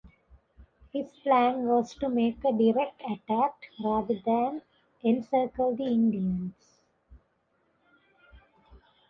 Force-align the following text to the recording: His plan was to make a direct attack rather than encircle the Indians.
His 0.91 1.11
plan 1.21 1.67
was 1.67 1.93
to 1.97 2.09
make 2.09 2.43
a 2.43 2.51
direct 2.51 2.99
attack 3.07 3.69
rather 3.83 4.15
than 4.25 4.63
encircle 5.03 5.75
the 5.75 5.83
Indians. 5.83 6.81